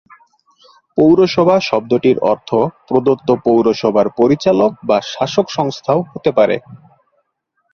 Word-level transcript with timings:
পৌরসভা 0.97 1.55
শব্দটির 1.69 2.17
অর্থ 2.31 2.49
প্রদত্ত 2.87 3.27
পৌরসভার 3.45 4.07
পরিচালক 4.19 4.71
বা 4.89 4.97
শাসক 5.11 5.47
সংস্থাও 5.49 5.99
হতে 6.11 6.31
পারে। 6.37 6.55